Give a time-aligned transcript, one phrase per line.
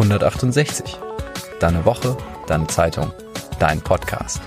[0.00, 0.96] 168.
[1.58, 3.12] Deine Woche, deine Zeitung,
[3.58, 4.40] dein Podcast.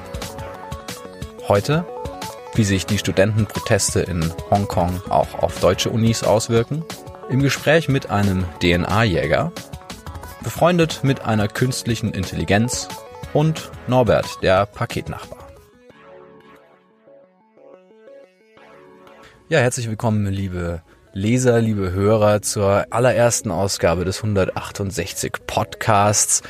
[1.47, 1.85] Heute,
[2.55, 6.83] wie sich die Studentenproteste in Hongkong auch auf deutsche Unis auswirken,
[7.29, 9.51] im Gespräch mit einem DNA-Jäger,
[10.43, 12.87] befreundet mit einer künstlichen Intelligenz
[13.31, 15.49] und Norbert, der Paketnachbar.
[19.49, 20.81] Ja, herzlich willkommen, liebe
[21.15, 26.41] Leser, liebe Hörer, zur allerersten Ausgabe des 168 Podcasts.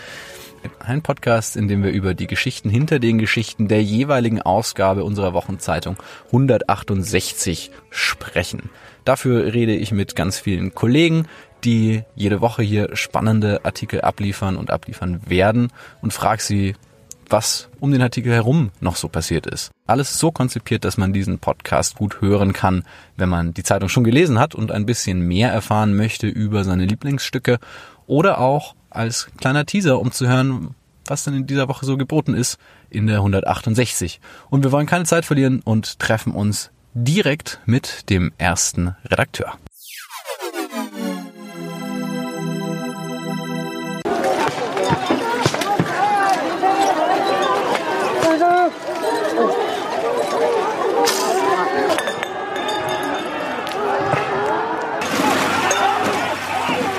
[0.80, 5.34] Ein Podcast, in dem wir über die Geschichten hinter den Geschichten der jeweiligen Ausgabe unserer
[5.34, 5.98] Wochenzeitung
[6.28, 8.70] 168 sprechen.
[9.04, 11.28] Dafür rede ich mit ganz vielen Kollegen,
[11.66, 16.76] die jede Woche hier spannende Artikel abliefern und abliefern werden und frage sie,
[17.34, 19.72] was um den Artikel herum noch so passiert ist.
[19.88, 22.84] Alles so konzipiert, dass man diesen Podcast gut hören kann,
[23.18, 26.86] wenn man die Zeitung schon gelesen hat und ein bisschen mehr erfahren möchte über seine
[26.86, 27.58] Lieblingsstücke
[28.06, 32.36] oder auch als kleiner Teaser, um zu hören, was denn in dieser Woche so geboten
[32.36, 32.60] ist
[32.92, 34.22] in der 168.
[34.52, 39.58] Und wir wollen keine Zeit verlieren und treffen uns direkt mit dem ersten Redakteur.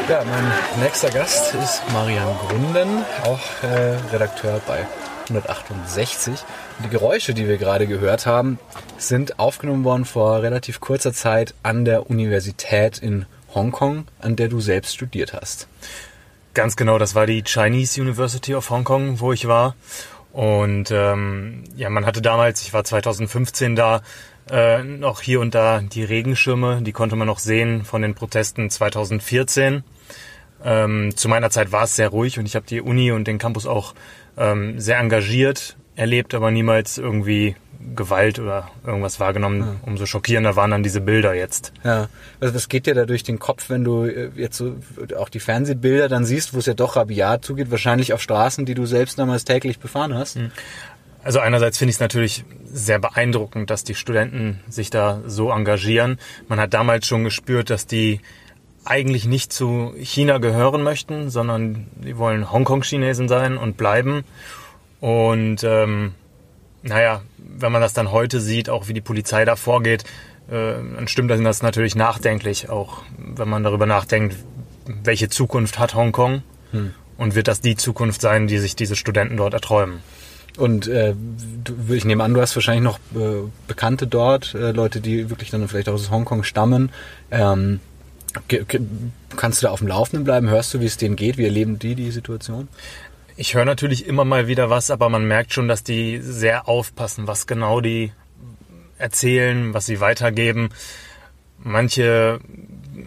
[0.07, 4.87] Ja, mein nächster Gast ist Marian Grunden, auch äh, Redakteur bei
[5.31, 6.35] 168.
[6.85, 8.59] Die Geräusche, die wir gerade gehört haben,
[8.99, 13.25] sind aufgenommen worden vor relativ kurzer Zeit an der Universität in
[13.55, 15.69] Hongkong, an der du selbst studiert hast.
[16.53, 19.75] Ganz genau, das war die Chinese University of Hong Kong, wo ich war.
[20.33, 24.03] Und ähm, ja, man hatte damals, ich war 2015 da,
[24.51, 28.69] äh, noch hier und da die Regenschirme, die konnte man noch sehen von den Protesten
[28.69, 29.83] 2014.
[30.65, 33.39] Ähm, zu meiner Zeit war es sehr ruhig und ich habe die Uni und den
[33.39, 33.95] Campus auch
[34.37, 37.55] ähm, sehr engagiert erlebt, aber niemals irgendwie
[37.95, 39.61] Gewalt oder irgendwas wahrgenommen.
[39.61, 39.77] Ja.
[39.83, 41.73] Umso schockierender waren dann diese Bilder jetzt.
[41.85, 42.09] Ja,
[42.41, 44.77] also was geht dir da durch den Kopf, wenn du äh, jetzt so
[45.19, 48.75] auch die Fernsehbilder dann siehst, wo es ja doch rabiat zugeht, wahrscheinlich auf Straßen, die
[48.75, 50.37] du selbst damals täglich befahren hast?
[50.37, 50.51] Hm.
[51.23, 56.19] Also einerseits finde ich es natürlich sehr beeindruckend, dass die Studenten sich da so engagieren.
[56.49, 58.21] Man hat damals schon gespürt, dass die
[58.85, 64.25] eigentlich nicht zu China gehören möchten, sondern die wollen Hongkong-Chinesen sein und bleiben.
[65.01, 66.15] Und ähm,
[66.83, 70.05] naja, wenn man das dann heute sieht, auch wie die Polizei da vorgeht,
[70.49, 74.37] äh, dann stimmt das natürlich nachdenklich, auch wenn man darüber nachdenkt,
[74.87, 76.93] welche Zukunft hat Hongkong hm.
[77.17, 80.01] und wird das die Zukunft sein, die sich diese Studenten dort erträumen.
[80.57, 81.15] Und äh,
[81.65, 85.51] du, ich nehme an, du hast wahrscheinlich noch äh, Bekannte dort, äh, Leute, die wirklich
[85.51, 86.93] dann vielleicht aus Hongkong stammen.
[87.31, 87.81] Ähm,
[89.37, 90.49] Kannst du da auf dem Laufenden bleiben?
[90.49, 91.39] Hörst du, wie es denen geht?
[91.39, 92.69] Wie erleben die die Situation?
[93.37, 97.27] Ich höre natürlich immer mal wieder was, aber man merkt schon, dass die sehr aufpassen,
[97.27, 98.13] was genau die
[98.99, 100.69] erzählen, was sie weitergeben.
[101.59, 102.41] Manche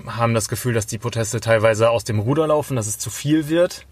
[0.06, 3.48] haben das Gefühl, dass die Proteste teilweise aus dem Ruder laufen, dass es zu viel
[3.48, 3.86] wird.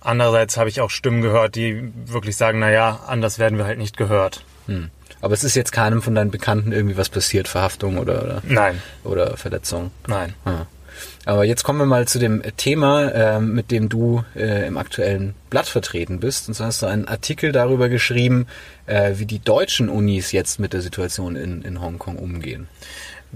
[0.00, 3.78] Andererseits habe ich auch Stimmen gehört, die wirklich sagen, na ja, anders werden wir halt
[3.78, 4.44] nicht gehört.
[4.66, 4.90] Hm.
[5.24, 8.82] Aber es ist jetzt keinem von deinen Bekannten irgendwie was passiert, Verhaftung oder, oder Nein.
[9.04, 9.90] Oder Verletzung?
[10.06, 10.34] Nein.
[10.44, 10.66] Ah.
[11.24, 15.34] Aber jetzt kommen wir mal zu dem Thema, äh, mit dem du äh, im aktuellen
[15.48, 16.48] Blatt vertreten bist.
[16.48, 18.46] Und zwar hast du einen Artikel darüber geschrieben,
[18.84, 22.68] äh, wie die deutschen Unis jetzt mit der Situation in, in Hongkong umgehen.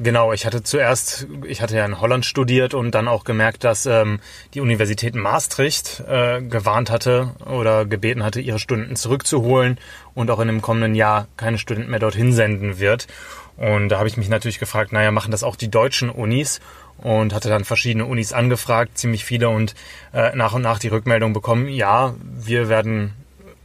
[0.00, 3.84] Genau, ich hatte zuerst, ich hatte ja in Holland studiert und dann auch gemerkt, dass
[3.84, 4.20] ähm,
[4.54, 9.76] die Universität Maastricht äh, gewarnt hatte oder gebeten hatte, ihre Studenten zurückzuholen
[10.14, 13.08] und auch in dem kommenden Jahr keine Studenten mehr dorthin senden wird.
[13.56, 16.60] Und da habe ich mich natürlich gefragt, naja, machen das auch die deutschen Unis?
[16.98, 19.74] Und hatte dann verschiedene Unis angefragt, ziemlich viele und
[20.12, 23.14] äh, nach und nach die Rückmeldung bekommen, ja, wir werden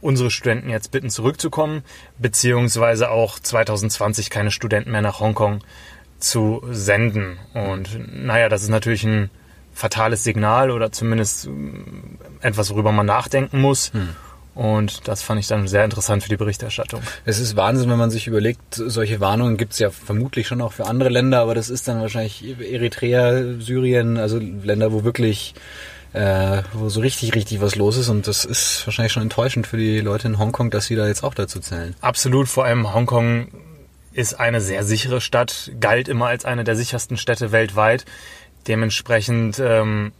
[0.00, 1.82] unsere Studenten jetzt bitten zurückzukommen,
[2.18, 5.60] beziehungsweise auch 2020 keine Studenten mehr nach Hongkong
[6.24, 7.38] zu senden.
[7.52, 9.30] Und naja, das ist natürlich ein
[9.72, 11.50] fatales Signal oder zumindest äh,
[12.46, 13.92] etwas, worüber man nachdenken muss.
[13.92, 14.10] Hm.
[14.54, 17.02] Und das fand ich dann sehr interessant für die Berichterstattung.
[17.24, 20.72] Es ist Wahnsinn, wenn man sich überlegt, solche Warnungen gibt es ja vermutlich schon auch
[20.72, 25.54] für andere Länder, aber das ist dann wahrscheinlich Eritrea, Syrien, also Länder, wo wirklich,
[26.12, 28.08] äh, wo so richtig, richtig was los ist.
[28.08, 31.24] Und das ist wahrscheinlich schon enttäuschend für die Leute in Hongkong, dass sie da jetzt
[31.24, 31.96] auch dazu zählen.
[32.00, 33.48] Absolut, vor allem Hongkong
[34.14, 38.04] ist eine sehr sichere Stadt, galt immer als eine der sichersten Städte weltweit.
[38.66, 40.12] Dementsprechend, ähm,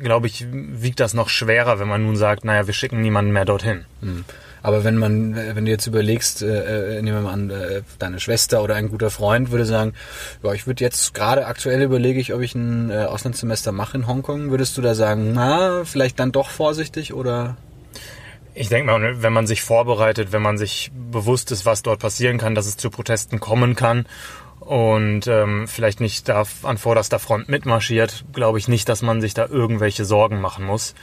[0.00, 3.44] glaube ich, wiegt das noch schwerer, wenn man nun sagt, naja, wir schicken niemanden mehr
[3.44, 3.84] dorthin.
[4.00, 4.24] Hm.
[4.62, 8.20] Aber wenn man, wenn du jetzt überlegst, äh, äh, nehmen wir mal an, äh, deine
[8.20, 9.94] Schwester oder ein guter Freund würde sagen,
[10.42, 14.06] ja, ich würde jetzt gerade aktuell überlege ich, ob ich ein äh, Auslandssemester mache in
[14.06, 17.56] Hongkong, würdest du da sagen, na, vielleicht dann doch vorsichtig oder?
[18.54, 22.36] Ich denke mal, wenn man sich vorbereitet, wenn man sich bewusst ist, was dort passieren
[22.36, 24.06] kann, dass es zu Protesten kommen kann
[24.60, 29.32] und ähm, vielleicht nicht da an vorderster Front mitmarschiert, glaube ich nicht, dass man sich
[29.32, 30.94] da irgendwelche Sorgen machen muss.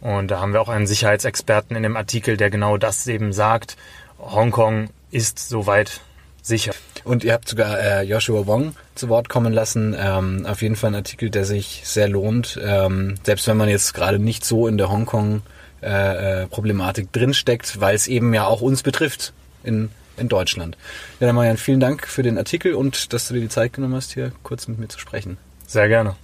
[0.00, 3.76] Und da haben wir auch einen Sicherheitsexperten in dem Artikel, der genau das eben sagt.
[4.18, 6.00] Hongkong ist soweit
[6.42, 6.72] sicher.
[7.04, 9.96] Und ihr habt sogar äh, Joshua Wong zu Wort kommen lassen.
[9.98, 12.60] Ähm, auf jeden Fall ein Artikel, der sich sehr lohnt.
[12.62, 15.42] Ähm, selbst wenn man jetzt gerade nicht so in der Hongkong
[15.82, 19.32] äh, äh, Problematik drinsteckt, weil es eben ja auch uns betrifft
[19.62, 20.76] in, in Deutschland.
[21.20, 23.94] Ja, dann Marian, vielen Dank für den Artikel und dass du dir die Zeit genommen
[23.94, 25.38] hast, hier kurz mit mir zu sprechen.
[25.66, 26.16] Sehr gerne.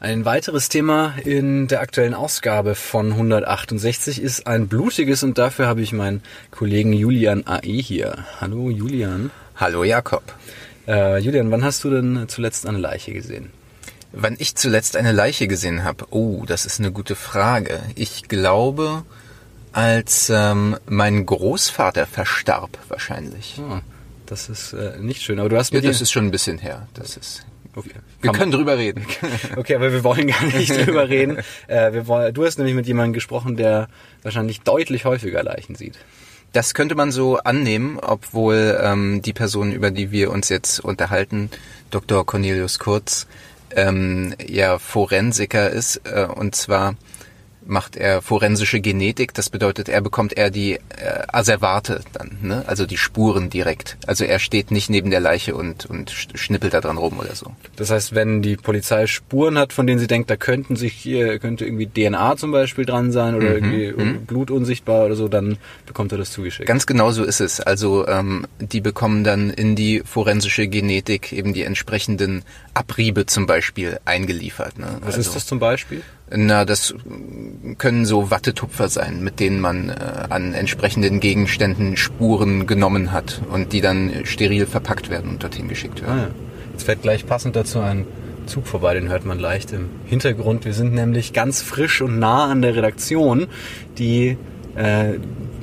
[0.00, 5.80] Ein weiteres Thema in der aktuellen Ausgabe von 168 ist ein blutiges und dafür habe
[5.80, 6.22] ich meinen
[6.52, 8.24] Kollegen Julian AE hier.
[8.40, 9.32] Hallo Julian.
[9.56, 10.22] Hallo Jakob.
[10.86, 13.50] Äh, Julian, wann hast du denn zuletzt eine Leiche gesehen?
[14.12, 16.06] Wann ich zuletzt eine Leiche gesehen habe?
[16.10, 17.80] Oh, das ist eine gute Frage.
[17.94, 19.04] Ich glaube,
[19.72, 23.60] als ähm, mein Großvater verstarb, wahrscheinlich.
[23.60, 23.80] Oh,
[24.26, 26.58] das ist äh, nicht schön, aber du hast ja, mit das ist schon ein bisschen
[26.58, 26.88] her.
[26.94, 27.44] Das ist.
[27.74, 27.90] Okay.
[28.22, 29.06] Wir können drüber reden.
[29.56, 31.38] Okay, aber wir wollen gar nicht drüber reden.
[31.68, 33.88] Äh, wir wollen, du hast nämlich mit jemandem gesprochen, der
[34.22, 35.94] wahrscheinlich deutlich häufiger Leichen sieht.
[36.52, 41.50] Das könnte man so annehmen, obwohl ähm, die Person, über die wir uns jetzt unterhalten,
[41.90, 42.24] Dr.
[42.24, 43.26] Cornelius Kurz,
[43.76, 46.02] ähm, ja Forensiker ist.
[46.04, 46.94] Äh, und zwar
[47.68, 49.34] macht er forensische Genetik.
[49.34, 50.80] Das bedeutet, er bekommt eher die äh,
[51.28, 52.64] Asservate dann, ne?
[52.66, 53.96] also die Spuren direkt.
[54.06, 57.52] Also er steht nicht neben der Leiche und, und schnippelt da dran rum oder so.
[57.76, 61.38] Das heißt, wenn die Polizei Spuren hat, von denen sie denkt, da könnten sich hier,
[61.38, 64.26] könnte irgendwie DNA zum Beispiel dran sein oder mhm, irgendwie mhm.
[64.26, 66.66] Blut unsichtbar oder so, dann bekommt er das zugeschickt.
[66.66, 67.60] Ganz genau so ist es.
[67.60, 73.98] Also ähm, die bekommen dann in die forensische Genetik eben die entsprechenden Abriebe zum Beispiel
[74.04, 74.78] eingeliefert.
[74.78, 74.86] Ne?
[75.00, 76.02] Was also, ist das zum Beispiel?
[76.34, 76.94] Na, das
[77.78, 79.94] können so Wattetupfer sein, mit denen man äh,
[80.28, 86.02] an entsprechenden Gegenständen Spuren genommen hat und die dann steril verpackt werden und dorthin geschickt
[86.02, 86.18] werden.
[86.18, 86.30] Ah, ja.
[86.72, 88.06] Jetzt fährt gleich passend dazu ein
[88.46, 90.64] Zug vorbei, den hört man leicht im Hintergrund.
[90.64, 93.46] Wir sind nämlich ganz frisch und nah an der Redaktion,
[93.98, 94.36] die
[94.74, 95.14] äh,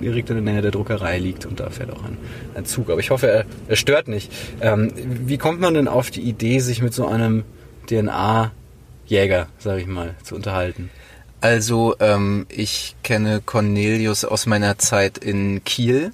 [0.02, 2.18] direkt in der Nähe der Druckerei liegt und da fährt auch ein,
[2.54, 2.90] ein Zug.
[2.90, 4.32] Aber ich hoffe, er, er stört nicht.
[4.62, 7.44] Ähm, wie kommt man denn auf die Idee, sich mit so einem
[7.88, 8.52] DNA
[9.06, 10.90] Jäger, sage ich mal, zu unterhalten?
[11.42, 16.12] Also ähm, ich kenne Cornelius aus meiner Zeit in Kiel.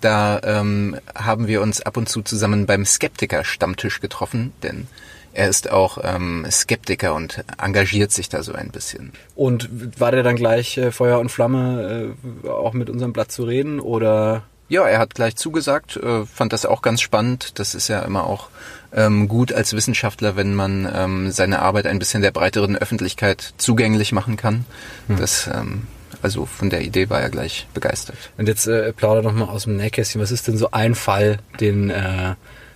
[0.00, 4.86] Da ähm, haben wir uns ab und zu zusammen beim Skeptiker-Stammtisch getroffen, denn
[5.32, 9.12] er ist auch ähm, Skeptiker und engagiert sich da so ein bisschen.
[9.34, 9.68] Und
[10.00, 12.14] war der dann gleich äh, Feuer und Flamme,
[12.44, 14.42] äh, auch mit unserem Blatt zu reden oder?
[14.68, 17.58] Ja, er hat gleich zugesagt, äh, fand das auch ganz spannend.
[17.58, 18.48] Das ist ja immer auch
[18.92, 24.12] ähm, gut als Wissenschaftler, wenn man ähm, seine Arbeit ein bisschen der breiteren Öffentlichkeit zugänglich
[24.12, 24.64] machen kann.
[25.08, 25.16] Hm.
[25.16, 25.86] Das, ähm,
[26.22, 28.16] also von der Idee war er gleich begeistert.
[28.36, 30.20] Und jetzt äh, plauder noch mal aus dem Nähkästchen.
[30.20, 32.34] Was ist denn so ein Fall, den äh,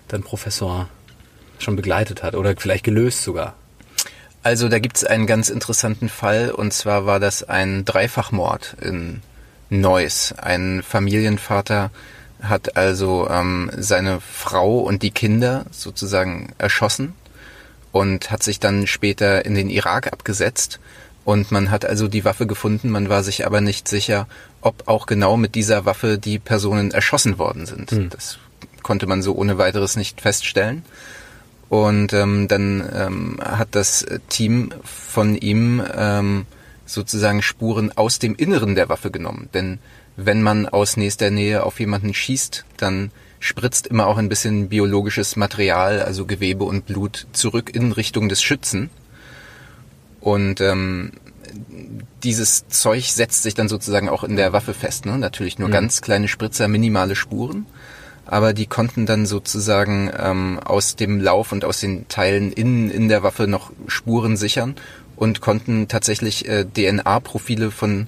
[0.08, 0.88] dein Professor
[1.58, 3.54] schon begleitet hat oder vielleicht gelöst sogar?
[4.42, 9.22] Also da gibt es einen ganz interessanten Fall und zwar war das ein Dreifachmord in
[9.70, 10.34] Neuss.
[10.36, 11.90] Ein Familienvater
[12.42, 17.14] hat also ähm, seine Frau und die Kinder sozusagen erschossen
[17.92, 20.80] und hat sich dann später in den Irak abgesetzt.
[21.24, 24.26] Und man hat also die Waffe gefunden, man war sich aber nicht sicher,
[24.60, 27.92] ob auch genau mit dieser Waffe die Personen erschossen worden sind.
[27.92, 28.10] Mhm.
[28.10, 28.38] Das
[28.82, 30.84] konnte man so ohne weiteres nicht feststellen.
[31.68, 36.46] Und ähm, dann ähm, hat das Team von ihm ähm,
[36.86, 39.48] sozusagen Spuren aus dem Inneren der Waffe genommen.
[39.54, 39.78] Denn
[40.16, 45.36] wenn man aus nächster Nähe auf jemanden schießt, dann spritzt immer auch ein bisschen biologisches
[45.36, 48.90] Material, also Gewebe und Blut, zurück in Richtung des Schützen.
[50.20, 51.12] Und ähm,
[52.22, 55.04] dieses Zeug setzt sich dann sozusagen auch in der Waffe fest.
[55.04, 55.18] Ne?
[55.18, 55.72] Natürlich nur mhm.
[55.72, 57.66] ganz kleine Spritzer, minimale Spuren.
[58.26, 63.08] Aber die konnten dann sozusagen ähm, aus dem Lauf und aus den Teilen innen in
[63.08, 64.76] der Waffe noch Spuren sichern
[65.16, 68.06] und konnten tatsächlich äh, DNA-Profile von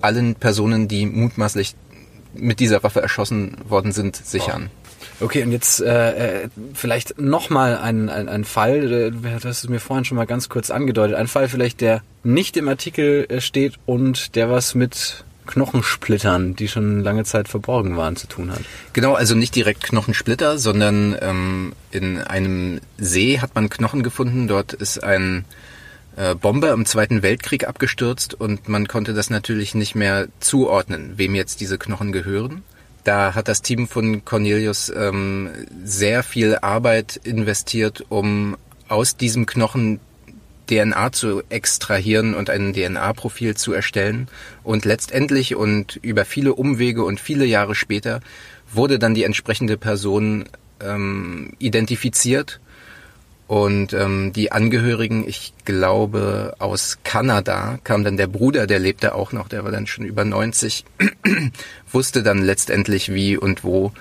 [0.00, 1.74] allen Personen, die mutmaßlich
[2.34, 4.70] mit dieser Waffe erschossen worden sind, sichern.
[5.20, 9.80] Okay, und jetzt äh, äh vielleicht nochmal ein, ein, ein Fall, du hast es mir
[9.80, 13.74] vorhin schon mal ganz kurz angedeutet, ein Fall vielleicht, der nicht im Artikel äh, steht
[13.86, 18.60] und der was mit Knochensplittern, die schon lange Zeit verborgen waren, zu tun hat.
[18.92, 24.48] Genau, also nicht direkt Knochensplitter, sondern ähm, in einem See hat man Knochen gefunden.
[24.48, 25.44] Dort ist ein
[26.16, 31.34] äh, Bomber im Zweiten Weltkrieg abgestürzt und man konnte das natürlich nicht mehr zuordnen, wem
[31.34, 32.62] jetzt diese Knochen gehören.
[33.04, 35.50] Da hat das Team von Cornelius ähm,
[35.84, 38.56] sehr viel Arbeit investiert, um
[38.88, 40.00] aus diesem Knochen
[40.66, 44.28] DNA zu extrahieren und ein DNA-Profil zu erstellen.
[44.64, 48.20] Und letztendlich und über viele Umwege und viele Jahre später
[48.72, 50.46] wurde dann die entsprechende Person
[50.80, 52.60] ähm, identifiziert.
[53.46, 59.32] Und ähm, die Angehörigen, ich glaube aus Kanada, kam dann der Bruder, der lebte auch
[59.32, 60.84] noch, der war dann schon über 90,
[61.92, 63.92] wusste dann letztendlich, wie und wo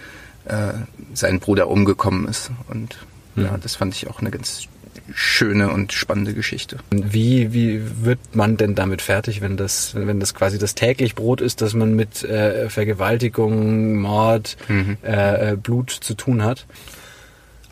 [0.45, 0.73] äh,
[1.13, 2.49] sein Bruder umgekommen ist.
[2.69, 2.97] Und
[3.35, 3.43] mhm.
[3.45, 4.67] ja, das fand ich auch eine ganz
[5.13, 6.79] schöne und spannende Geschichte.
[6.89, 11.41] Wie, wie wird man denn damit fertig, wenn das, wenn das quasi das täglich Brot
[11.41, 14.97] ist, dass man mit äh, Vergewaltigung, Mord, mhm.
[15.03, 16.65] äh, äh Blut zu tun hat?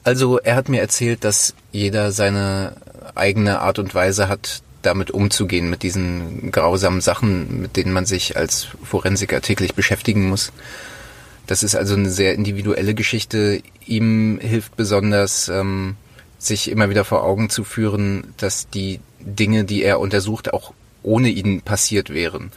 [0.04, 2.76] Also er hat mir erzählt, dass jeder seine
[3.16, 8.36] eigene Art und Weise hat, damit umzugehen, mit diesen grausamen Sachen, mit denen man sich
[8.36, 10.52] als Forensiker täglich beschäftigen muss.
[11.48, 13.62] Das ist also eine sehr individuelle Geschichte.
[13.86, 15.96] Ihm hilft besonders, ähm,
[16.38, 21.30] sich immer wieder vor Augen zu führen, dass die Dinge, die er untersucht, auch ohne
[21.30, 22.52] ihn passiert wären.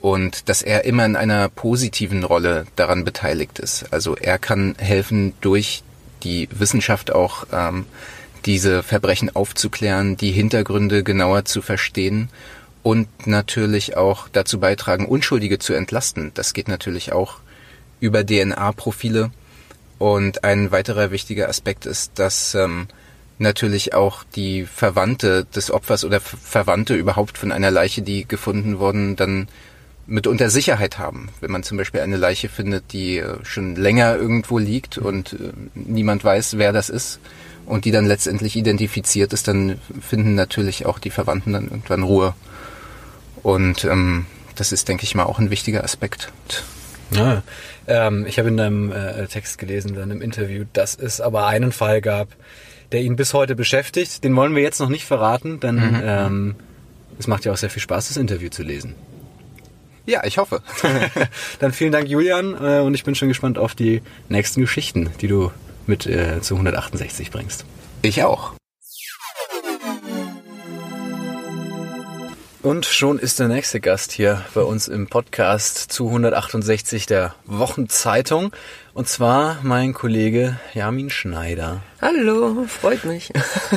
[0.00, 3.86] Und dass er immer in einer positiven Rolle daran beteiligt ist.
[3.92, 5.84] Also er kann helfen, durch
[6.22, 7.86] die Wissenschaft auch ähm,
[8.44, 12.28] diese Verbrechen aufzuklären, die Hintergründe genauer zu verstehen
[12.82, 16.32] und natürlich auch dazu beitragen, Unschuldige zu entlasten.
[16.34, 17.36] Das geht natürlich auch
[18.00, 19.30] über DNA-Profile.
[19.98, 22.88] Und ein weiterer wichtiger Aspekt ist, dass ähm,
[23.38, 29.14] natürlich auch die Verwandte des Opfers oder Verwandte überhaupt von einer Leiche, die gefunden worden,
[29.14, 29.48] dann
[30.12, 31.30] mitunter Sicherheit haben.
[31.40, 35.52] Wenn man zum Beispiel eine Leiche findet, die äh, schon länger irgendwo liegt und äh,
[35.74, 37.18] niemand weiß, wer das ist
[37.66, 42.34] und die dann letztendlich identifiziert ist, dann finden natürlich auch die Verwandten dann irgendwann Ruhe.
[43.42, 46.32] Und ähm, das ist, denke ich mal, auch ein wichtiger Aspekt.
[47.10, 47.42] Ja,
[47.86, 51.72] ähm, ich habe in deinem äh, Text gelesen, in deinem Interview, dass es aber einen
[51.72, 52.28] Fall gab,
[52.92, 54.24] der ihn bis heute beschäftigt.
[54.24, 56.00] Den wollen wir jetzt noch nicht verraten, denn mhm.
[56.04, 56.54] ähm,
[57.18, 58.94] es macht ja auch sehr viel Spaß, das Interview zu lesen.
[60.04, 60.62] Ja, ich hoffe.
[61.60, 65.28] Dann vielen Dank, Julian, äh, und ich bin schon gespannt auf die nächsten Geschichten, die
[65.28, 65.52] du
[65.86, 67.64] mit äh, zu 168 bringst.
[68.02, 68.54] Ich auch.
[72.62, 78.52] Und schon ist der nächste Gast hier bei uns im Podcast zu 168 der Wochenzeitung.
[78.94, 81.82] Und zwar mein Kollege Jamin Schneider.
[82.00, 83.32] Hallo, freut mich.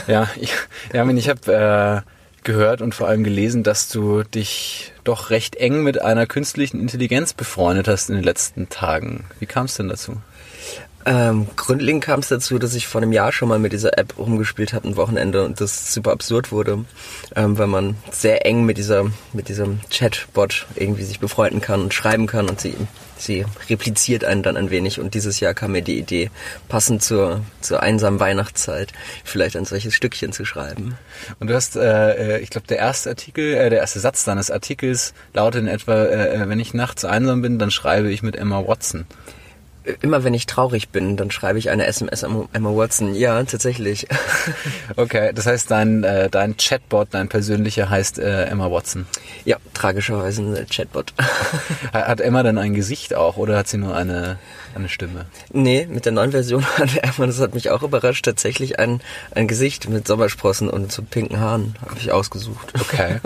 [0.08, 0.54] ja, ich,
[0.94, 5.84] Jamin, ich habe äh, gehört und vor allem gelesen, dass du dich doch recht eng
[5.84, 9.26] mit einer künstlichen Intelligenz befreundet hast in den letzten Tagen.
[9.40, 10.18] Wie kam es denn dazu?
[11.08, 14.18] Ähm, grundlegend kam es dazu, dass ich vor einem Jahr schon mal mit dieser App
[14.18, 16.84] rumgespielt habe, ein Wochenende, und das super absurd wurde,
[17.36, 21.94] ähm, weil man sehr eng mit dieser, mit diesem Chatbot irgendwie sich befreunden kann und
[21.94, 22.74] schreiben kann und sie,
[23.18, 25.00] sie repliziert einen dann ein wenig.
[25.00, 26.32] Und dieses Jahr kam mir die Idee,
[26.70, 28.92] passend zur, zur einsamen Weihnachtszeit,
[29.24, 30.98] vielleicht ein solches Stückchen zu schreiben.
[31.40, 34.50] Und du hast, äh, äh ich glaube, der erste Artikel, äh, der erste Satz deines
[34.50, 38.36] Artikels lautet in etwa, äh, äh wenn ich nachts einsam bin, dann schreibe ich mit
[38.36, 39.06] Emma Watson
[40.02, 43.16] immer wenn ich traurig bin, dann schreibe ich eine SMS an Emma Watson.
[43.16, 44.08] Ja, tatsächlich.
[44.98, 49.06] Okay, das heißt, dein, äh, dein Chatbot, dein persönlicher heißt äh, Emma Watson.
[49.44, 51.14] Ja, tragischerweise ein Chatbot.
[51.94, 54.38] Hat Emma dann ein Gesicht auch oder hat sie nur eine,
[54.74, 55.26] eine Stimme?
[55.52, 59.02] Nee, mit der neuen Version hat Emma, das hat mich auch überrascht, tatsächlich ein,
[59.32, 62.74] ein Gesicht mit Sommersprossen und so pinken Haaren habe ich ausgesucht.
[62.80, 63.20] Okay.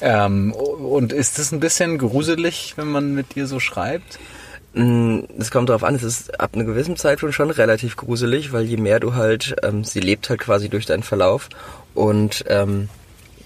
[0.00, 4.18] ähm, und ist das ein bisschen gruselig, wenn man mit dir so schreibt?
[4.74, 8.52] Mm, es kommt darauf an, es ist ab einer gewissen Zeit schon, schon relativ gruselig,
[8.52, 11.48] weil je mehr du halt, ähm, sie lebt halt quasi durch deinen Verlauf
[11.94, 12.88] und ähm,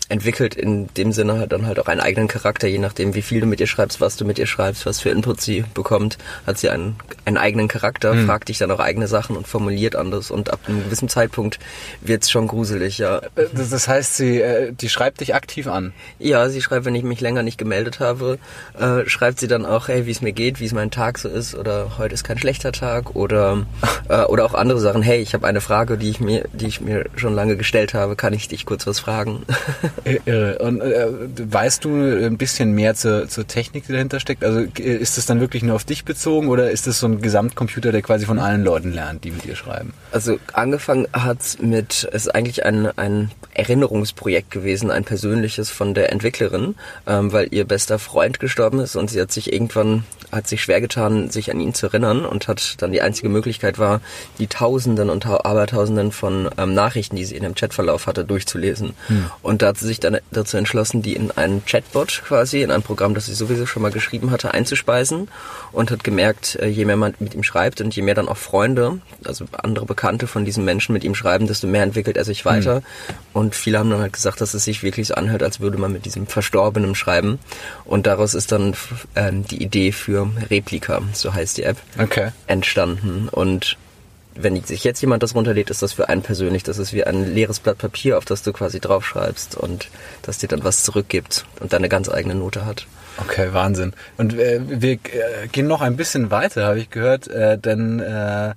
[0.09, 3.41] entwickelt in dem Sinne halt dann halt auch einen eigenen Charakter, je nachdem, wie viel
[3.41, 6.59] du mit ihr schreibst, was du mit ihr schreibst, was für Input sie bekommt, hat
[6.59, 8.27] sie einen, einen eigenen Charakter, mhm.
[8.27, 11.59] fragt dich dann auch eigene Sachen und formuliert anders und ab einem gewissen Zeitpunkt
[12.01, 13.19] wird's schon gruselig, ja.
[13.37, 15.93] Äh, das heißt, sie, äh, die schreibt dich aktiv an?
[16.19, 18.39] Ja, sie schreibt, wenn ich mich länger nicht gemeldet habe,
[18.79, 21.29] äh, schreibt sie dann auch, hey, wie es mir geht, wie es mein Tag so
[21.29, 23.67] ist oder heute ist kein schlechter Tag oder
[24.09, 26.81] äh, oder auch andere Sachen, hey, ich habe eine Frage, die ich mir, die ich
[26.81, 29.45] mir schon lange gestellt habe, kann ich dich kurz was fragen?
[30.05, 30.59] Irre.
[30.59, 34.45] Und äh, weißt du ein bisschen mehr zur, zur Technik, die dahinter steckt?
[34.45, 37.93] Also ist das dann wirklich nur auf dich bezogen oder ist das so ein Gesamtcomputer,
[37.93, 39.93] der quasi von allen Leuten lernt, die mit dir schreiben?
[40.13, 46.13] Also angefangen hat mit, es ist eigentlich ein, ein Erinnerungsprojekt gewesen, ein persönliches von der
[46.13, 46.77] Entwicklerin,
[47.07, 50.81] ähm, weil ihr bester Freund gestorben ist und sie hat sich irgendwann, hat sich schwer
[50.81, 54.01] getan, sich an ihn zu erinnern und hat dann die einzige Möglichkeit war,
[54.39, 58.95] die Tausenden und Abertausenden von ähm, Nachrichten, die sie in dem Chatverlauf hatte, durchzulesen.
[59.07, 59.31] Hm.
[59.43, 62.83] Und da hat sie sich dann dazu entschlossen, die in einen Chatbot quasi, in ein
[62.83, 65.29] Programm, das sie sowieso schon mal geschrieben hatte, einzuspeisen
[65.73, 68.37] und hat gemerkt, äh, je mehr man mit ihm schreibt und je mehr dann auch
[68.37, 72.45] Freunde, also andere Bekannte von diesen Menschen mit ihm schreiben, desto mehr entwickelt er sich
[72.45, 72.81] weiter.
[72.81, 72.85] Mhm.
[73.33, 75.93] Und viele haben dann halt gesagt, dass es sich wirklich so anhört, als würde man
[75.93, 77.39] mit diesem Verstorbenen schreiben.
[77.85, 78.75] Und daraus ist dann
[79.15, 82.31] äh, die Idee für Replika, so heißt die App, okay.
[82.47, 83.29] entstanden.
[83.31, 83.77] Und
[84.35, 86.63] wenn sich jetzt jemand das runterlädt, ist das für einen persönlich.
[86.63, 89.89] Das ist wie ein leeres Blatt Papier, auf das du quasi draufschreibst und
[90.23, 92.87] das dir dann was zurückgibt und deine ganz eigene Note hat.
[93.19, 93.95] Okay, Wahnsinn.
[94.17, 98.55] Und äh, wir äh, gehen noch ein bisschen weiter, habe ich gehört, äh, denn äh,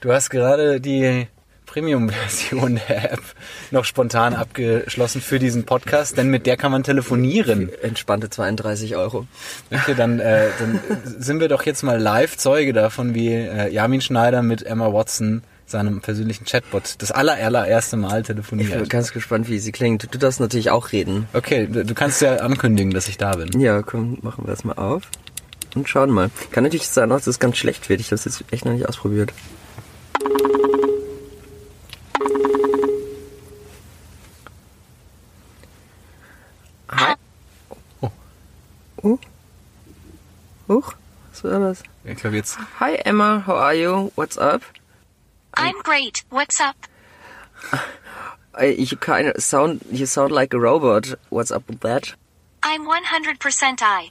[0.00, 1.26] du hast gerade die
[1.66, 3.22] Premium-Version der App
[3.70, 7.70] noch spontan abgeschlossen für diesen Podcast, denn mit der kann man telefonieren.
[7.82, 9.26] Entspannte 32 Euro.
[9.70, 10.80] Okay, dann, äh, dann
[11.18, 15.42] sind wir doch jetzt mal live Zeuge davon, wie äh, Jamin Schneider mit Emma Watson
[15.66, 18.70] seinem persönlichen Chatbot das aller, allererste Mal telefoniert.
[18.70, 20.12] Ich bin ganz gespannt, wie sie klingt.
[20.14, 21.26] Du darfst natürlich auch reden.
[21.32, 23.60] Okay, du kannst ja ankündigen, dass ich da bin.
[23.60, 25.10] Ja, komm, machen wir das mal auf.
[25.74, 26.30] Und schauen mal.
[26.52, 28.00] Kann natürlich sein, dass es ganz schlecht wird.
[28.00, 29.32] Ich habe es jetzt echt noch nicht ausprobiert.
[41.44, 41.82] Was war das?
[42.04, 42.58] Ich glaube jetzt.
[42.80, 44.12] Hi Emma, how are you?
[44.16, 44.62] What's up?
[45.56, 46.24] I'm great.
[46.30, 46.76] What's up?
[48.60, 51.14] You kind of sound you sound like a robot.
[51.30, 52.14] What's up with that?
[52.62, 54.10] I'm 100% I.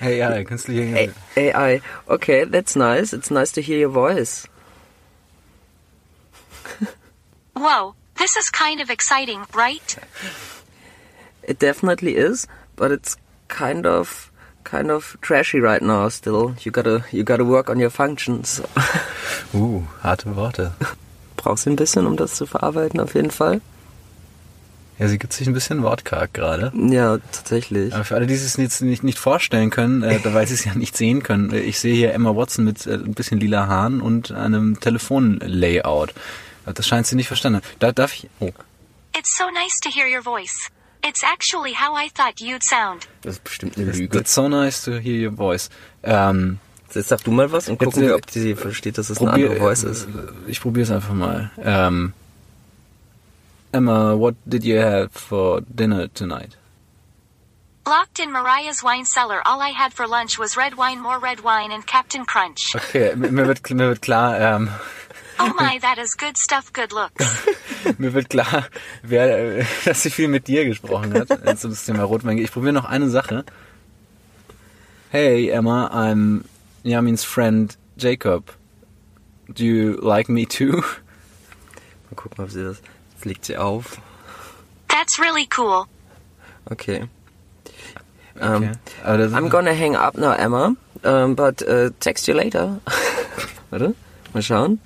[0.00, 1.80] Hey, AI, künstliche A AI.
[2.08, 3.12] Okay, that's nice.
[3.12, 4.46] It's nice to hear your voice.
[7.56, 9.96] Whoa, this is kind of exciting, right?
[11.42, 13.16] It definitely is, but it's
[13.48, 14.29] kind of
[14.64, 16.54] kind of trashy right now still.
[16.60, 18.62] You gotta you gotta work on your functions.
[19.54, 20.72] uh, harte Worte.
[21.36, 23.60] Brauchst du ein bisschen, um das zu verarbeiten, auf jeden Fall.
[24.98, 26.72] Ja, sie gibt sich ein bisschen wortkarg gerade.
[26.74, 27.94] Ja, tatsächlich.
[27.94, 30.74] Aber für alle, die es jetzt nicht, nicht vorstellen können, äh, weil sie es ja
[30.74, 34.02] nicht sehen können, äh, ich sehe hier Emma Watson mit äh, ein bisschen lila Haaren
[34.02, 36.12] und einem Telefonlayout.
[36.66, 37.62] Das scheint sie nicht verstanden.
[37.78, 38.28] Da darf ich.
[38.40, 38.50] Oh.
[39.16, 40.70] It's so nice to hear your voice.
[41.02, 43.08] It's actually how I thought you'd sound.
[43.22, 44.18] Das ist bestimmt eine Lüge.
[44.18, 45.70] It's so nice to hear your voice.
[46.02, 46.58] Ähm,
[46.94, 49.44] jetzt sag du mal was und gucken wir, ob sie versteht, dass es probier, eine
[49.44, 50.08] andere Voice ist.
[50.46, 51.50] Ich probiere es einfach mal.
[51.62, 52.12] Ähm,
[53.72, 56.56] Emma, what did you have for dinner tonight?
[57.86, 61.40] Locked in Mariah's wine cellar, all I had for lunch was red wine, more red
[61.42, 62.74] wine and Captain Crunch.
[62.74, 64.68] Okay, mir wird, mir wird klar, ähm,
[65.42, 67.24] Oh my, that is good stuff, good looks.
[67.98, 68.66] Mir wird klar,
[69.02, 71.30] wer, dass sie viel mit dir gesprochen hat.
[71.46, 72.36] Jetzt das Thema Rotwein.
[72.36, 73.44] Ich probiere noch eine Sache.
[75.10, 76.44] Hey Emma, I'm
[76.84, 78.52] Yamin's friend Jacob.
[79.52, 80.72] Do you like me too?
[82.10, 82.82] Mal gucken, ob sie das.
[83.14, 83.98] Jetzt legt sie auf.
[84.88, 85.86] That's really cool.
[86.70, 87.08] Okay.
[88.38, 88.74] Um, okay.
[89.04, 90.76] I'm gonna hang up now, Emma.
[91.02, 92.80] Um, but uh, text you later.
[93.70, 93.94] Warte,
[94.34, 94.80] mal schauen.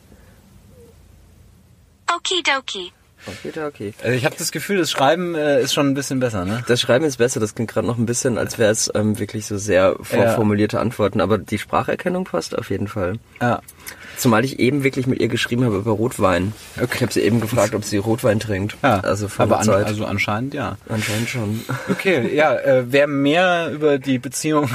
[2.17, 2.93] Okidoki.
[3.27, 3.95] Okidoki.
[4.03, 6.63] Also ich habe das Gefühl, das Schreiben äh, ist schon ein bisschen besser, ne?
[6.69, 9.47] Das Schreiben ist besser, das klingt gerade noch ein bisschen, als wäre es ähm, wirklich
[9.47, 10.83] so sehr vorformulierte ja.
[10.83, 13.19] Antworten, aber die Spracherkennung passt auf jeden Fall.
[13.41, 13.61] Ja.
[14.17, 16.53] Zumal ich eben wirklich mit ihr geschrieben habe über Rotwein.
[16.77, 16.95] Okay.
[16.95, 18.77] Ich habe sie eben gefragt, ob sie Rotwein trinkt.
[18.83, 20.77] Ja, also vor aber an, also anscheinend ja.
[20.89, 21.61] Anscheinend schon.
[21.91, 24.69] Okay, ja, äh, wer mehr über die Beziehung,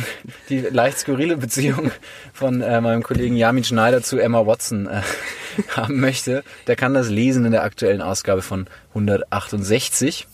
[0.50, 1.92] die leicht skurrile Beziehung
[2.34, 5.02] von äh, meinem Kollegen Yamin Schneider zu Emma Watson äh,
[5.76, 10.28] haben möchte, der kann das lesen in der aktuellen Ausgabe von 168.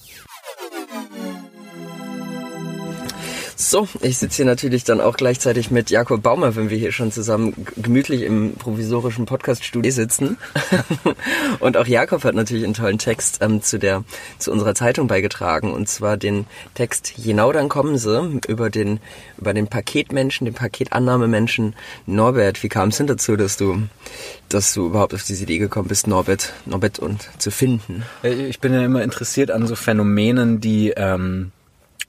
[3.68, 7.12] So, ich sitze hier natürlich dann auch gleichzeitig mit Jakob Baumer, wenn wir hier schon
[7.12, 10.38] zusammen gemütlich im provisorischen Podcaststudio sitzen.
[11.60, 14.04] und auch Jakob hat natürlich einen tollen Text ähm, zu der
[14.38, 19.00] zu unserer Zeitung beigetragen und zwar den Text Genau dann kommen sie über den
[19.40, 21.74] über den Paketmenschen, den Paketannahmemenschen
[22.06, 22.62] Norbert.
[22.62, 23.82] Wie kam es denn dazu, dass du
[24.48, 28.04] dass du überhaupt auf diese Idee gekommen bist, Norbert Norbert und zu finden?
[28.22, 31.52] Ich bin ja immer interessiert an so Phänomenen, die ähm,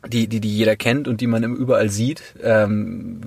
[0.06, 3.20] die, die, die jeder kennt und die man überall sieht, ähm,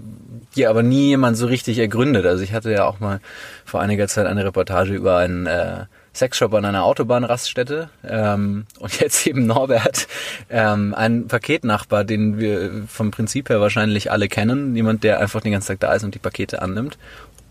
[0.55, 2.25] die aber nie jemand so richtig ergründet.
[2.25, 3.19] Also ich hatte ja auch mal
[3.65, 9.25] vor einiger Zeit eine Reportage über einen äh, Sexshop an einer Autobahnraststätte ähm, und jetzt
[9.27, 10.07] eben Norbert,
[10.49, 15.51] ähm, ein Paketnachbar, den wir vom Prinzip her wahrscheinlich alle kennen, jemand, der einfach den
[15.51, 16.97] ganzen Tag da ist und die Pakete annimmt.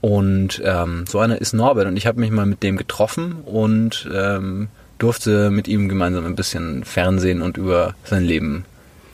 [0.00, 4.08] Und ähm, so einer ist Norbert und ich habe mich mal mit dem getroffen und
[4.14, 8.64] ähm, durfte mit ihm gemeinsam ein bisschen Fernsehen und über sein Leben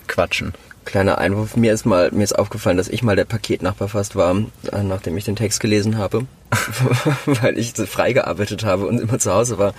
[0.08, 0.54] quatschen.
[0.84, 4.36] Kleiner Einwurf, mir ist mal, mir ist aufgefallen, dass ich mal der Paketnachbar fast war,
[4.70, 6.26] äh, nachdem ich den Text gelesen habe.
[7.26, 9.74] weil ich so frei gearbeitet habe und immer zu Hause war,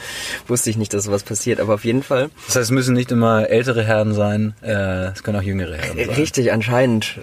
[0.48, 1.60] wusste ich nicht, dass sowas passiert.
[1.60, 2.30] Aber auf jeden Fall.
[2.48, 5.98] Das heißt, es müssen nicht immer ältere Herren sein, äh, es können auch jüngere Herren
[5.98, 6.10] sein.
[6.10, 7.20] Richtig, anscheinend.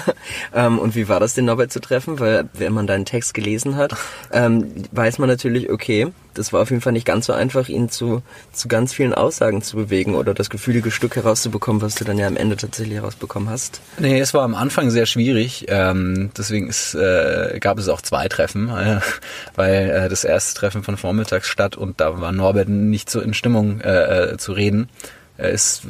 [0.54, 2.18] ähm, und wie war das, den Norbert zu treffen?
[2.20, 3.94] Weil wenn man deinen Text gelesen hat,
[4.32, 7.88] ähm, weiß man natürlich, okay, das war auf jeden Fall nicht ganz so einfach, ihn
[7.88, 12.18] zu, zu ganz vielen Aussagen zu bewegen oder das gefühlige Stück herauszubekommen, was du dann
[12.18, 13.80] ja am Ende tatsächlich herausbekommen hast.
[13.98, 15.66] Nee, es war am Anfang sehr schwierig.
[15.68, 19.00] Ähm, deswegen ist, äh, gab es auch zwei Treffen, äh,
[19.56, 23.34] weil äh, das erste Treffen von vormittags statt und da war Norbert nicht so in
[23.34, 24.88] Stimmung äh, äh zu reden.
[25.36, 25.82] Er ist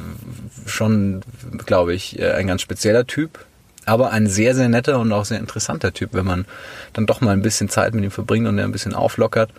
[0.66, 1.22] schon,
[1.66, 3.44] glaube ich, äh, ein ganz spezieller Typ,
[3.84, 6.44] aber ein sehr, sehr netter und auch sehr interessanter Typ, wenn man
[6.92, 9.50] dann doch mal ein bisschen Zeit mit ihm verbringt und er ein bisschen auflockert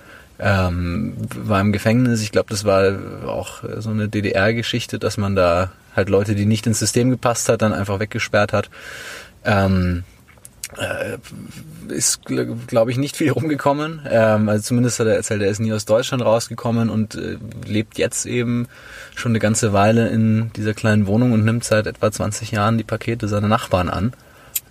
[0.41, 2.21] ähm, war im Gefängnis.
[2.21, 6.65] Ich glaube, das war auch so eine DDR-Geschichte, dass man da halt Leute, die nicht
[6.65, 8.69] ins System gepasst hat, dann einfach weggesperrt hat.
[9.45, 10.10] Ähm, äh,
[11.89, 14.01] ist, glaube ich, nicht viel rumgekommen.
[14.09, 17.97] Ähm, also zumindest hat er erzählt, er ist nie aus Deutschland rausgekommen und äh, lebt
[17.97, 18.67] jetzt eben
[19.15, 22.83] schon eine ganze Weile in dieser kleinen Wohnung und nimmt seit etwa 20 Jahren die
[22.83, 24.13] Pakete seiner Nachbarn an.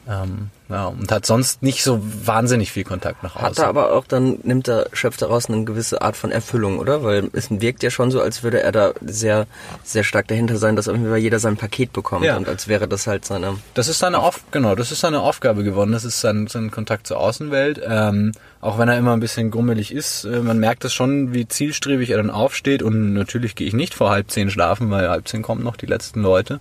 [0.08, 3.46] Ähm, ja, und hat sonst nicht so wahnsinnig viel Kontakt nach außen.
[3.46, 7.02] Hat er aber auch dann, nimmt er, schöpft daraus eine gewisse Art von Erfüllung, oder?
[7.02, 9.46] Weil es wirkt ja schon so, als würde er da sehr,
[9.84, 12.36] sehr stark dahinter sein, dass irgendwie jeder sein Paket bekommt ja.
[12.36, 13.56] und als wäre das halt seine...
[13.74, 17.06] Das ist seine Auf genau, das ist seine Aufgabe geworden, das ist sein, sein Kontakt
[17.06, 17.80] zur Außenwelt.
[17.86, 21.46] Ähm, auch wenn er immer ein bisschen grummelig ist, äh, man merkt es schon, wie
[21.46, 25.28] zielstrebig er dann aufsteht und natürlich gehe ich nicht vor halb zehn schlafen, weil halb
[25.28, 26.60] zehn kommen noch die letzten Leute.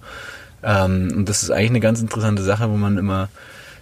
[0.64, 3.30] Ähm, und das ist eigentlich eine ganz interessante Sache, wo man immer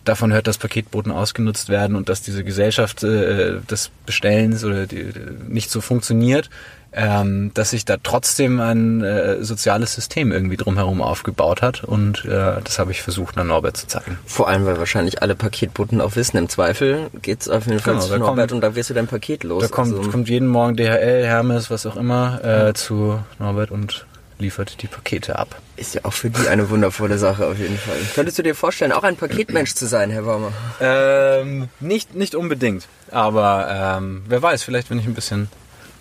[0.07, 5.11] davon hört, dass Paketboten ausgenutzt werden und dass diese Gesellschaft äh, des Bestellens oder die,
[5.47, 6.49] nicht so funktioniert,
[6.93, 12.61] ähm, dass sich da trotzdem ein äh, soziales System irgendwie drumherum aufgebaut hat und äh,
[12.63, 14.17] das habe ich versucht, an Norbert zu zeigen.
[14.25, 18.05] Vor allem, weil wahrscheinlich alle Paketboten auch wissen, im Zweifel geht's auf jeden Fall genau,
[18.05, 19.61] zu Norbert kommt, und da wirst du dein Paket los.
[19.61, 20.09] Da kommt, also.
[20.09, 24.05] kommt jeden Morgen DHL, Hermes, was auch immer äh, zu Norbert und
[24.39, 25.62] liefert die Pakete ab.
[25.76, 27.97] Ist ja auch für die eine wundervolle Sache auf jeden Fall.
[28.15, 30.52] Könntest du dir vorstellen, auch ein Paketmensch zu sein, Herr Warmer?
[30.80, 32.88] Ähm, nicht, nicht unbedingt.
[33.12, 35.50] Aber ähm, wer weiß, vielleicht wenn ich ein bisschen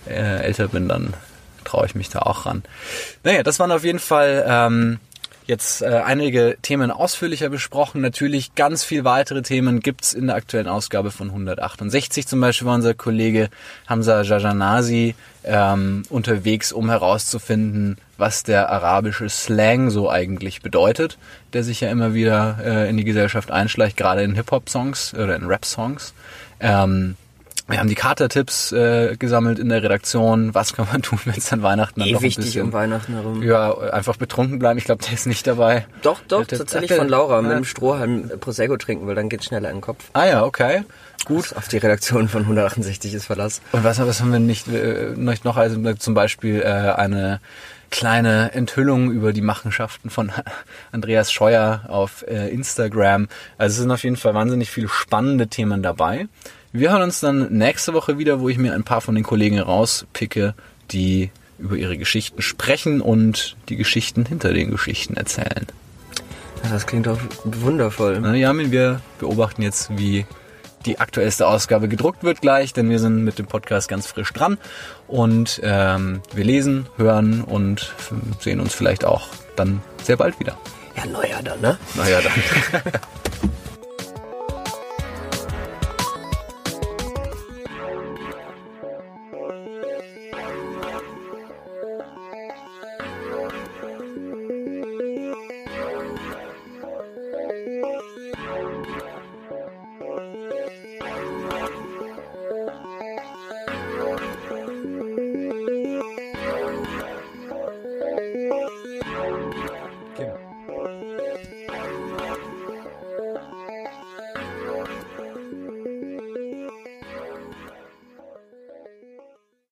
[0.06, 1.14] äh, älter bin, dann
[1.64, 2.62] traue ich mich da auch ran.
[3.24, 4.98] Naja, das waren auf jeden Fall ähm,
[5.46, 8.00] jetzt äh, einige Themen ausführlicher besprochen.
[8.00, 12.26] Natürlich ganz viel weitere Themen gibt's in der aktuellen Ausgabe von 168.
[12.26, 13.48] Zum Beispiel war unser Kollege
[13.86, 21.18] Hamza Jajanasi ähm, unterwegs, um herauszufinden, was der arabische Slang so eigentlich bedeutet,
[21.52, 25.46] der sich ja immer wieder äh, in die Gesellschaft einschleicht, gerade in Hip-Hop-Songs oder in
[25.46, 26.14] Rap-Songs.
[26.60, 27.16] Ähm,
[27.68, 30.54] wir haben die Kater-Tipps äh, gesammelt in der Redaktion.
[30.54, 32.62] Was kann man tun, wenn es dann Weihnachten dann eh noch ein bisschen...
[32.66, 33.42] um Weihnachten herum.
[33.42, 34.78] Ja, einfach betrunken bleiben.
[34.78, 35.86] Ich glaube, der ist nicht dabei.
[36.02, 37.42] Doch, doch, der, tatsächlich der, von Laura.
[37.42, 40.04] Mit dem Strohhalm Prosecco trinken, weil dann geht's schneller in den Kopf.
[40.12, 40.84] Ah ja, okay.
[41.24, 41.56] Gut.
[41.56, 43.60] Auf die Redaktion von 168 ist Verlass.
[43.72, 45.56] Und was, was haben wir nicht, äh, noch?
[45.56, 47.40] Also zum Beispiel äh, eine
[47.90, 50.32] kleine Enthüllung über die Machenschaften von
[50.92, 53.28] Andreas Scheuer auf äh, Instagram.
[53.58, 56.28] Also es sind auf jeden Fall wahnsinnig viele spannende Themen dabei.
[56.72, 59.58] Wir hören uns dann nächste Woche wieder, wo ich mir ein paar von den Kollegen
[59.58, 60.54] rauspicke,
[60.90, 65.66] die über ihre Geschichten sprechen und die Geschichten hinter den Geschichten erzählen.
[66.70, 68.18] Das klingt doch wundervoll.
[68.20, 70.26] Na, Jamin, wir beobachten jetzt, wie
[70.86, 74.58] die aktuellste Ausgabe gedruckt wird gleich, denn wir sind mit dem Podcast ganz frisch dran
[75.08, 77.92] und ähm, wir lesen, hören und
[78.40, 80.56] sehen uns vielleicht auch dann sehr bald wieder.
[80.96, 81.78] Ja, neuer dann, ne?
[81.94, 82.82] Neuer dann.